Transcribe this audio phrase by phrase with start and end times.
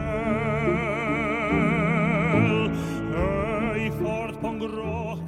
[3.82, 5.20] ei fort pangroh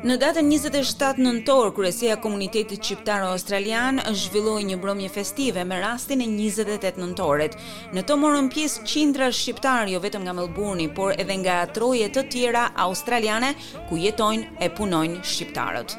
[0.00, 6.22] Në datën 27 nëntor, kryesia e komunitetit shqiptar australian zhvilloi një bromje festive me rastin
[6.24, 7.52] e 28 nëntorit.
[7.92, 12.22] Në to morën pjesë qindra shqiptar jo vetëm nga Melbourne, por edhe nga troje të
[12.32, 13.52] tjera australiane
[13.90, 15.92] ku jetojnë e punojnë shqiptarët.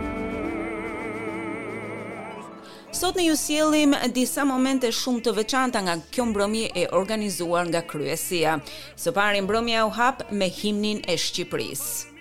[2.95, 7.81] Sot në ju sjellim disa momente shumë të veçanta nga kjo mbrëmje e organizuar nga
[7.83, 8.53] kryesia.
[8.95, 12.13] Së pari mbrëmja u hap me himnin e Shqipërisë.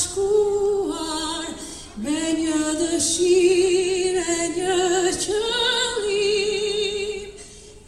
[0.00, 1.48] Shkuar,
[2.00, 4.76] me një dëshirë, një
[5.20, 5.79] qërë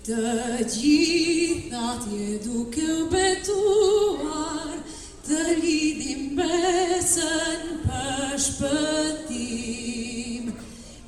[0.02, 4.72] Të gjithat je duke u petuar,
[5.28, 10.48] të lidim besën për shpëtim.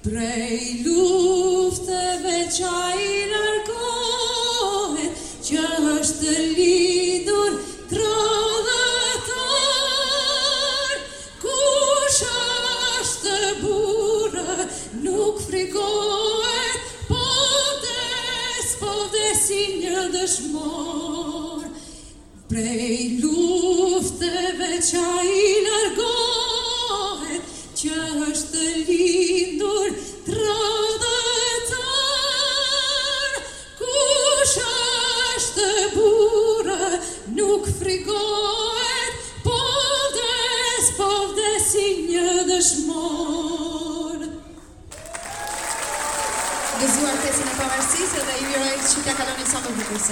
[0.06, 3.02] Prej luftëve që a i
[3.34, 5.02] nërkoj,
[5.50, 7.52] që është të lidur
[7.96, 9.42] të
[11.42, 13.36] Kush është të
[13.66, 14.48] bune,
[15.08, 16.03] nuk frikohet,
[20.24, 21.62] dëshmor
[22.48, 25.04] Prej lufteve qa
[25.42, 27.98] i largohet Që
[28.30, 29.92] është lindur
[30.28, 30.40] tradëtar
[33.82, 36.80] Kush është bura
[37.36, 43.43] nuk frigohet Povdes, povdes i një dëshmor
[48.94, 50.02] që t'ja kaloni sa më bukur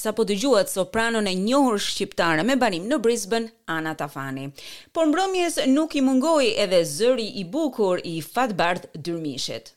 [0.00, 4.46] Sa po dëgjuat sopranon e njohur shqiptare me banim në Brisbane, Ana Tafani.
[4.94, 9.72] Por mbrëmjes nuk i mungoi edhe zëri i bukur i Fatbardh Dyrmishit.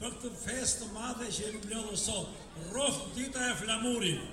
[0.00, 2.34] për këtë festë të madhe që në mbledhur sot.
[2.74, 4.26] Rof dita e flamurit.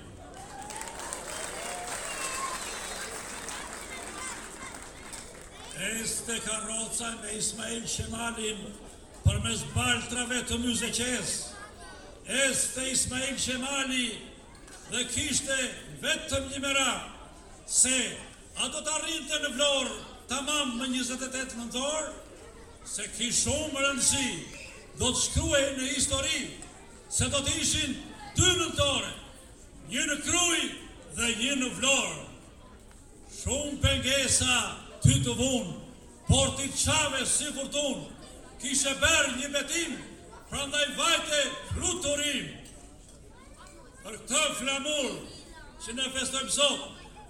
[6.02, 8.62] Este karroca me Ismail Shemalin
[9.22, 11.34] për mes baltrave të muzeqes.
[12.26, 14.06] Este Ismail Shemali
[14.90, 15.58] dhe kishte
[16.02, 16.88] vetëm një mera
[17.78, 17.92] se
[18.58, 19.98] a do të arrinte në vlorë
[20.30, 22.14] të mamë më 28 nëndorë,
[22.96, 24.30] se ki shumë rëndësi
[24.98, 26.40] do të shkruje në histori
[27.18, 27.94] se do të ishin
[28.38, 29.12] dy nëndore,
[29.92, 30.58] një në kruj
[31.20, 32.24] dhe një në vlorë.
[33.40, 34.58] Shumë pengesa
[35.06, 35.66] ty të vun,
[36.26, 38.00] por ti qave si furtun,
[38.60, 39.92] kishe berë një betim,
[40.50, 42.48] pra ndaj vajte fluturim.
[44.02, 45.12] Për këtë flamur,
[45.82, 46.82] që ne festojmë sot,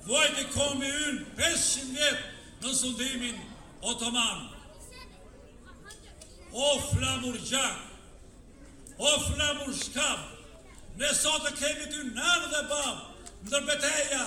[0.08, 2.32] vajte kombi ynë 500 vjetë
[2.64, 3.44] në sundimin
[3.90, 4.46] otoman.
[6.56, 7.82] O flamur gjak,
[8.96, 10.22] o flamur shkab,
[10.96, 12.96] ne sot e kemi ty nërë dhe babë,
[13.48, 14.24] ndër beteja,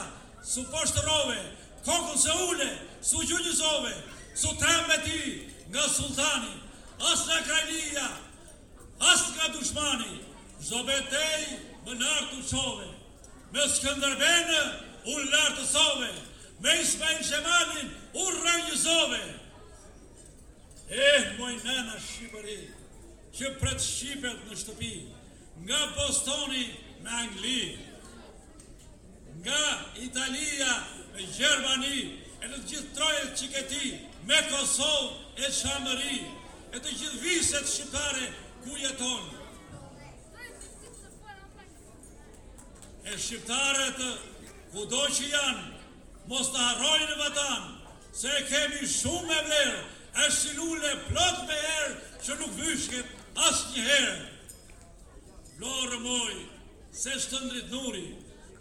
[0.54, 1.42] su poshtë rove,
[1.88, 2.70] kokën se ule,
[3.02, 3.94] Su gjunjëzove,
[4.36, 6.52] su tem ti nga sultani,
[7.00, 8.08] as nga krajnija,
[9.00, 10.20] as nga dushmani,
[10.70, 11.44] zobetej
[11.86, 12.88] më nartë të qove
[13.54, 14.60] me skëndërbenë
[15.06, 16.10] u lartë të sove,
[16.64, 17.88] me ismajnë qemanin
[18.22, 19.22] u rëngjëzove.
[20.90, 22.60] Eh, moj nëna Shqipëri,
[23.36, 24.94] që pret Shqipët në shtëpi,
[25.66, 26.66] nga postoni
[27.04, 27.66] në Angli,
[29.42, 29.62] nga
[30.08, 30.72] Italia,
[31.16, 32.02] në Gjermani,
[32.44, 33.88] e në gjithë trajet që këti,
[34.28, 36.20] me Kosovë e Shamëri,
[36.76, 38.28] e të gjithë viset shqiptare
[38.64, 39.34] ku jeton.
[43.10, 44.10] E shqiptare të
[44.76, 45.64] që janë,
[46.30, 47.70] mos të harrojnë vatanë,
[48.20, 49.80] se kemi shumë e vlerë,
[50.24, 54.18] e shilule plot me erë, që nuk vyshket asë një herë.
[55.60, 56.36] Lorë moj,
[57.02, 58.06] se shtë ndrit nuri,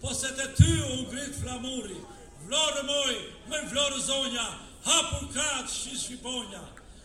[0.01, 1.99] po se të ty u ngritë flamuri,
[2.49, 3.17] vlorë moj,
[3.51, 4.45] me vlorë zonja,
[4.89, 6.63] hapur kratë shi shqiponja,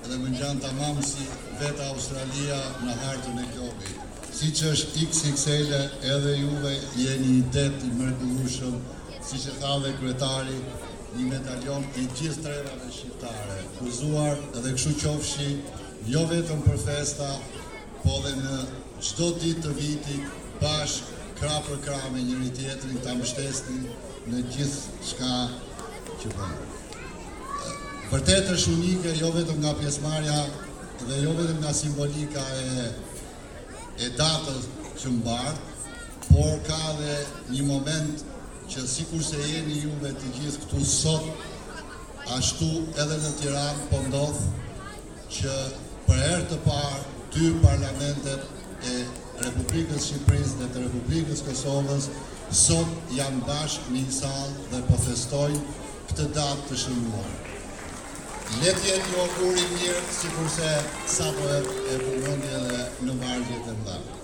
[0.00, 1.28] edhe më njën të mamë si
[1.60, 3.96] vetë Australia në hartën e kjobi.
[4.38, 5.76] Si që është XXL
[6.16, 6.72] edhe juve
[7.04, 8.80] jeni i detë i mërgullushëm
[9.24, 10.56] si që tha dhe kryetari,
[11.16, 15.48] një medaljon e gjithë trenave shqiptare, kuzuar edhe këshu qofshi,
[16.12, 17.28] jo vetëm për festa,
[18.02, 18.58] po dhe në
[19.06, 23.78] qdo ditë të vitit, bashkë kra për kra me njëri tjetërin të mështesni
[24.32, 25.36] në gjithë shka
[26.22, 26.68] që bërë.
[28.12, 30.36] Vërtet është unike, jo vetëm nga pjesmarja
[31.08, 32.86] dhe jo vetëm nga simbolika e,
[34.04, 34.68] e datës
[35.00, 35.56] që mbarë,
[36.28, 37.16] por ka dhe
[37.56, 38.30] një moment
[38.70, 41.48] që si kurse jeni juve të gjithë këtu sot,
[42.36, 42.68] ashtu
[43.02, 45.54] edhe në Tiran pëndodh po që
[46.06, 47.02] për her të parë
[47.34, 48.50] dy parlamentet
[48.92, 48.96] e
[49.44, 52.08] Republikës Shqipëris dhe të Republikës Kosovës
[52.64, 55.74] sot janë bashkë një salë dhe përfestojnë po
[56.12, 57.38] këtë datë të shumëuar.
[58.62, 60.74] Letje një okurin njërë si kurse
[61.16, 61.54] sa të po
[61.96, 64.20] e përmëndje dhe në vargjët e mbarë.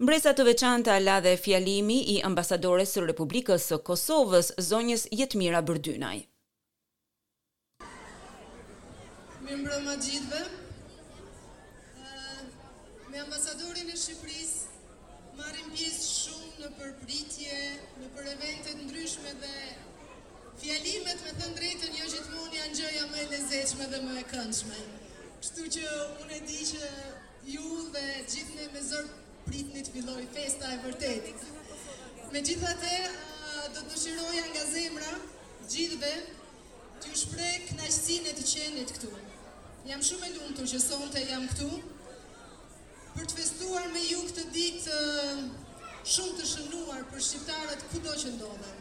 [0.00, 6.18] Mbresa të veçanta la dhe fjalimi i ambasadores së Republikës së Kosovës, zonjës Jetmira Bërdynaj.
[9.44, 10.40] Mi mbrëma gjithve,
[12.06, 12.40] eh,
[13.12, 14.54] me ambasadorin e Shqipëris,
[15.42, 17.60] marim pjesë shumë në përpritje,
[18.00, 19.54] në për eventet ndryshme dhe
[20.64, 24.80] fjalimet me të ndrejtën jo gjithmoni janë gjëja me lezeqme dhe me këndshme.
[25.40, 25.84] Kështu që
[26.20, 26.86] unë e di që
[27.54, 29.18] ju dhe gjithme me zërë
[29.50, 31.26] pritnit filloj festa e vërtet.
[32.30, 32.94] Me gjitha te,
[33.74, 35.08] do të shiroja nga zemra,
[35.72, 36.10] gjithve,
[37.00, 39.10] të ju shprej e të qenit këtu.
[39.90, 41.70] Jam shumë e lumëtur që sonte jam këtu,
[43.16, 44.98] për të festuar me ju këtë ditë
[46.14, 48.78] shumë të shënuar për shqiptarët kudo që ndodhen.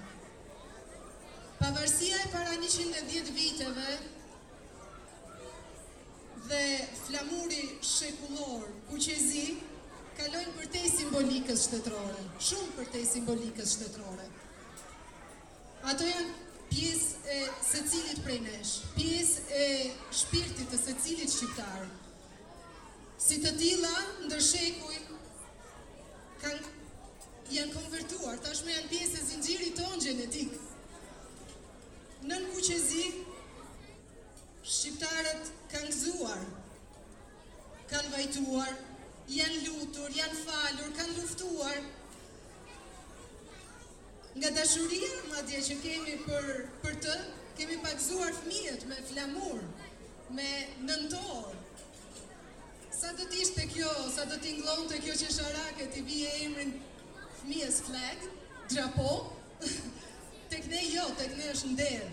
[1.64, 3.90] Pavarësia e para 110 viteve
[6.52, 6.64] dhe
[7.02, 7.64] flamuri
[7.96, 9.48] shekullor u qezi,
[10.20, 14.26] kalojnë për te simbolikës shtetërore, shumë për te simbolikës shtetërore.
[15.92, 16.34] Ato janë
[16.70, 17.38] pjesë e
[17.70, 19.68] se cilit prej nesh, pjesë e
[20.22, 21.88] shpirtit të se cilit shqiptarë.
[23.26, 23.94] Si të tila,
[24.26, 24.98] ndërshekuj,
[26.44, 26.76] kanë
[27.56, 30.60] janë konvertuar, tashme janë pjesë e zingjiri tonë genetikë.
[32.28, 33.06] Në në kuqezi,
[34.76, 36.44] shqiptarët kanë gëzuar,
[37.94, 38.74] kanë vajtuar,
[39.30, 41.78] janë lutur, janë falur, kanë luftuar.
[44.36, 46.48] Nga dashuria, ma dje që kemi për,
[46.84, 47.16] për të,
[47.60, 49.62] kemi pakzuar fëmijët me flamur,
[50.38, 50.50] me
[50.86, 51.58] nëntor.
[53.00, 56.74] Sa do të kjo, sa do t'inglon të kjo që sharake t'i bje emrin
[57.42, 58.26] fëmijës flag,
[58.74, 59.14] drapo,
[60.50, 62.10] të këne jo, të këne është nderë.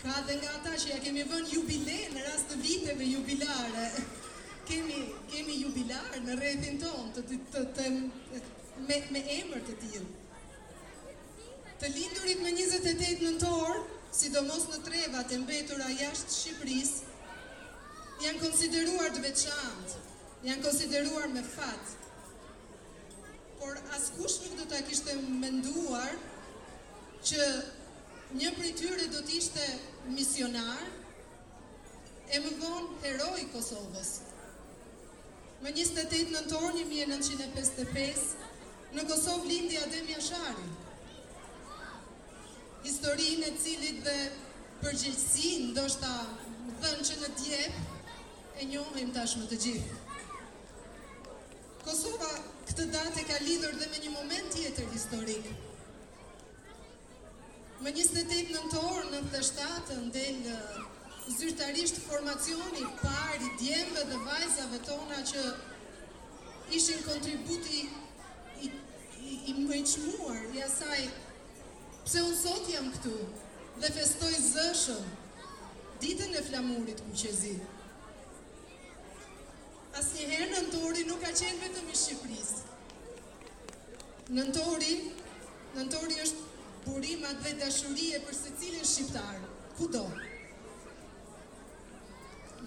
[0.00, 3.88] Ka dhe nga ta që ja kemi vën jubile në rast të viteve jubilare.
[4.70, 5.00] kemi
[5.32, 10.16] kemi jubilar në rrethin ton të të, të, të me me emër të tillë.
[11.80, 13.82] Të lindurit më 28 nëntor,
[14.20, 17.14] sidomos në trevat e mbetura jashtë Shqipërisë,
[18.26, 19.98] janë konsideruar të veçantë,
[20.48, 21.94] janë konsideruar me fat.
[23.60, 26.14] Por askush nuk do ta kishte menduar
[27.32, 27.48] që
[28.40, 29.66] një prej tyre do të ishte
[30.14, 30.84] misionar
[32.30, 34.12] e më vonë hero i Kosovës.
[35.60, 38.20] Më 28 nëntor 1955
[38.96, 40.68] në Kosovë lindi Adem Jashari.
[42.86, 44.14] Historinë e cilit dhe
[44.80, 46.12] përgjithsinë ndoshta
[46.80, 49.98] dhënë që në djep e njohim tashmë të gjithë.
[51.84, 52.30] Kosova
[52.70, 55.52] këtë datë ka lidhur dhe me një moment tjetër historik.
[57.84, 60.40] Më 28 nëntor 97 ndel
[61.28, 65.42] zyrtarisht formacioni pari djemve dhe vajzave tona që
[66.76, 67.80] ishin kontributi
[69.50, 71.00] i mëjqmuar i asaj
[72.04, 73.12] pse unë sot jam këtu
[73.82, 75.04] dhe festoj zëshëm
[76.02, 77.54] ditën e flamurit ku që zi
[80.00, 82.52] as njëherë në nëntori nuk ka qenë vetëm i Shqipëris
[84.38, 84.92] nëntori
[85.76, 89.48] nëntori është burimat dhe dashurie se cilën Shqiptarë
[89.78, 90.04] ku do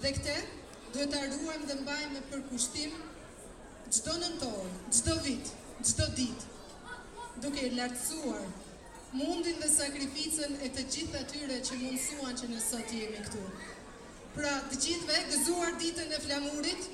[0.01, 0.33] Dhe këte,
[0.93, 2.93] duhet të arruem dhe mbajmë me përkushtim
[3.93, 5.51] gjdo në ndohë, gjdo vit,
[5.83, 6.45] gjdo dit,
[7.43, 8.41] duke i lartësuar
[9.19, 13.43] mundin dhe sakrificën e të gjithë atyre që mundësuan që nësot jemi këtu.
[14.33, 16.89] Pra, të gjithve, gëzuar ditën e flamurit,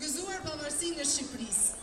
[0.00, 1.81] gëzuar pavarësin e Shqipërisë.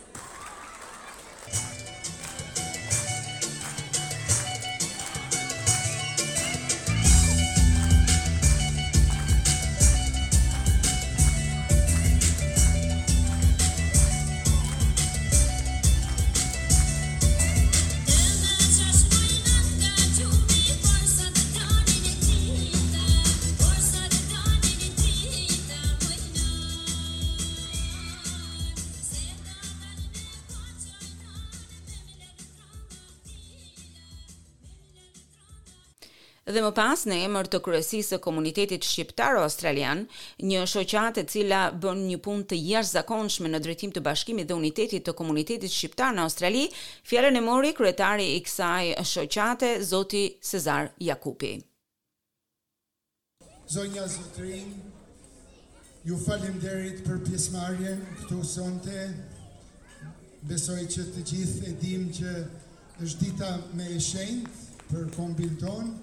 [36.48, 40.06] dhe më pas në emër të kryesisë së komunitetit shqiptar australian,
[40.40, 45.04] një shoqatë e cila bën një punë të jashtëzakonshme në drejtim të bashkimit dhe unitetit
[45.06, 46.64] të komunitetit shqiptar në Australi,
[47.08, 51.52] fjalën e mori kryetari i kësaj shoqate, zoti Cezar Jakupi.
[53.70, 54.72] Zonja Zotrin,
[56.04, 57.92] ju falim derit për pjesmarje
[58.22, 59.04] këtu sonte,
[60.48, 62.32] besoj që të gjithë e dim që
[63.04, 65.94] është dita me e shenjë për kombin tonë,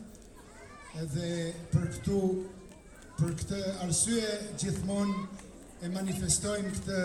[1.03, 1.29] edhe
[1.73, 2.19] për këtu
[3.17, 4.23] për këtë arsye
[4.61, 5.25] gjithmonë
[5.85, 6.99] e manifestojmë këtë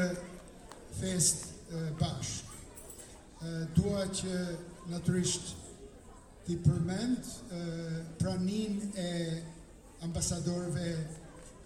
[0.99, 1.42] fest
[2.00, 2.30] bash.
[3.42, 4.42] E, dua që
[4.92, 5.50] naturisht
[6.46, 7.28] ti përmend
[8.20, 9.08] pranin e
[10.06, 10.88] ambasadorve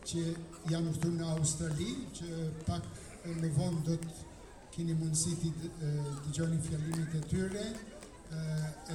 [0.06, 0.24] që
[0.70, 2.86] janë këtu në Australi, që pak
[3.26, 4.14] në vonë do të
[4.76, 5.54] keni mundësi të
[6.26, 7.66] dëgjoni fjalimet e tyre,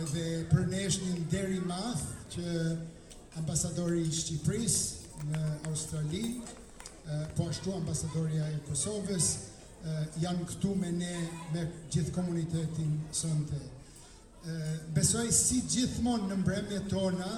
[0.01, 2.03] edhe për neshin deri madh
[2.35, 2.59] që
[3.39, 4.75] ambasadori i Shqipëris
[5.31, 6.21] në Australi,
[7.37, 9.27] po ashtu ambasadoria e Kosovës,
[10.21, 11.11] janë këtu me ne,
[11.53, 13.59] me gjithë komunitetin sënte.
[14.95, 17.29] Besoj si gjithmonë në mbremje tona,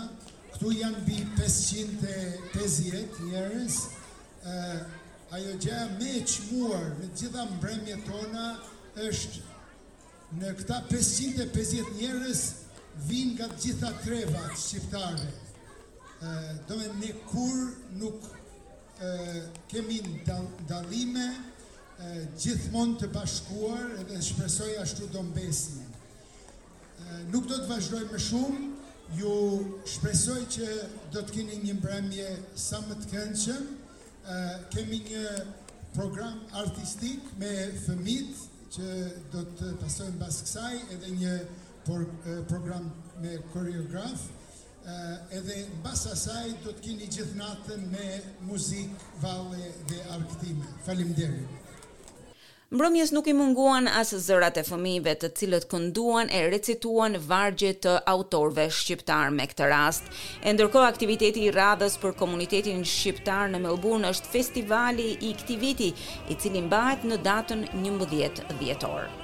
[0.55, 3.79] këtu janë bi 550 njerës,
[5.33, 8.47] ajo gjë me që muar në gjitha mbremje tona
[9.03, 9.47] është
[10.41, 12.43] në këta 550 njerës,
[13.09, 15.31] vinë nga gjitha treva shqiptare.
[16.68, 18.22] Do me kur nuk
[19.68, 19.98] kemi
[20.63, 21.25] ndalime
[22.39, 25.82] gjithmonë të bashkuar edhe shpresoj ashtu do mbesin.
[27.34, 28.68] Nuk do të vazhdoj me shumë,
[29.20, 29.34] ju
[29.96, 30.68] shpresoj që
[31.12, 32.30] do të kini një mbremje
[32.68, 33.65] sa më të kënqëm.
[34.74, 35.25] Kemi një
[35.98, 37.50] program artistik me
[37.86, 38.39] fëmit
[38.77, 38.94] që
[39.36, 41.36] do të pasojnë bas kësaj edhe një
[41.86, 42.88] program
[43.22, 44.39] me koreografë.
[44.84, 48.08] Eh, edhe në basa saj do të kini gjithë natën me
[48.50, 50.74] muzikë, valle dhe arktime.
[50.88, 51.46] Falim deri.
[52.74, 57.96] Mbrëmjes nuk i munguan as zërat e fëmijëve të cilët kënduan e recituan vargje të
[58.18, 60.12] autorëve shqiptar me këtë rast.
[60.44, 65.94] E ndërkohë aktiviteti i radhës për komunitetin shqiptar në Melbourne është festivali i këtij viti,
[66.28, 69.23] i cili mbahet në datën mbëdhjet dhjetor.